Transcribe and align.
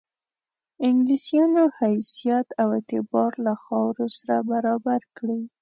انګلیسیانو 0.87 1.63
حیثیت 1.79 2.47
او 2.61 2.67
اعتبار 2.77 3.31
له 3.45 3.53
خاورو 3.63 4.05
سره 4.17 4.35
برابر 4.51 5.01
کړي. 5.17 5.41